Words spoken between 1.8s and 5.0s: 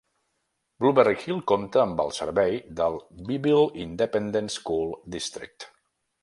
amb el servei del Beeville Independent School